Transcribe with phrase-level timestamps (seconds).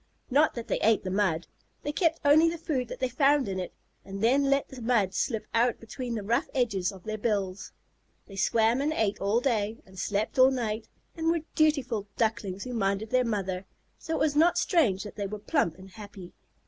[0.31, 1.45] Not that they ate the mud.
[1.83, 3.71] They kept only the food that they found in it,
[4.03, 7.71] and then let the mud slip out between the rough edges of their bills.
[8.25, 12.73] They swam and ate all day, and slept all night, and were dutiful Ducklings who
[12.73, 13.67] minded their mother,
[13.99, 16.33] so it was not strange that they were plump and happy.